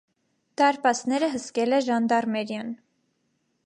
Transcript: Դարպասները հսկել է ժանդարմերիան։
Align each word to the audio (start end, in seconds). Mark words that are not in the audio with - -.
Դարպասները 0.61 1.29
հսկել 1.35 1.79
է 1.79 1.83
ժանդարմերիան։ 1.91 2.77